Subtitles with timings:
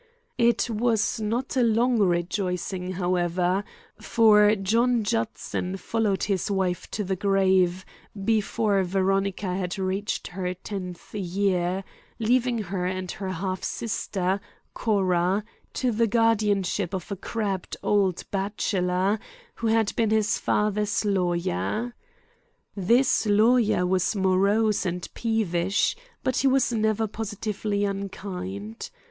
[0.39, 3.63] It was not a long rejoicing, however,
[4.01, 7.85] for John Judson followed his wife to the grave
[8.25, 11.83] before Veronica had reached her tenth year,
[12.17, 14.41] leaving her and her half sister,
[14.73, 15.43] Cora,
[15.75, 19.19] to the guardianship of a crabbed old bachelor
[19.53, 21.93] who had been his father's lawyer.
[22.75, 28.89] This lawyer was morose and peevish, but he was never positively unkind.